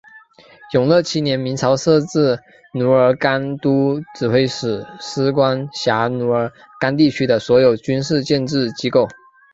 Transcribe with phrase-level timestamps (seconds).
[0.73, 2.39] 永乐七年明朝设置
[2.73, 9.07] 奴儿干都指挥使司管辖奴儿干地区的所有军事建制机构。